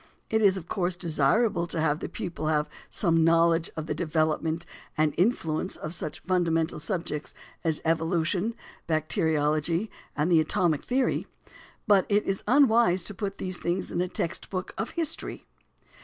It 0.31 0.41
is, 0.41 0.57
of 0.57 0.67
course, 0.67 0.95
desirable 0.95 1.67
to 1.67 1.79
have 1.79 1.99
the 1.99 2.09
pupil 2.09 2.47
have 2.47 2.67
some 2.89 3.23
knowledge 3.23 3.69
of 3.77 3.85
the 3.85 3.93
development 3.93 4.65
and 4.97 5.13
influence 5.15 5.75
of 5.75 5.93
such 5.93 6.21
fundamental 6.21 6.79
subjects 6.79 7.35
as 7.63 7.81
evolution, 7.85 8.55
bacteriology 8.87 9.91
and 10.17 10.31
the 10.31 10.39
atomic 10.39 10.83
theory; 10.85 11.27
but 11.85 12.07
it 12.09 12.25
is 12.25 12.43
unwise 12.47 13.03
to 13.03 13.13
put 13.13 13.37
these 13.37 13.57
things 13.57 13.91
in 13.91 14.01
a 14.01 14.07
text 14.07 14.49
book 14.49 14.73
of 14.75 14.89
history. 14.97 15.45